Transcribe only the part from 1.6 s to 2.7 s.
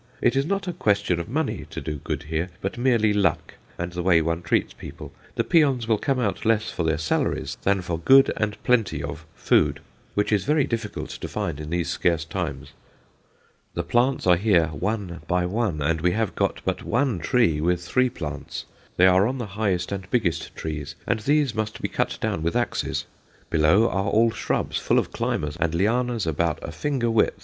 to do good here,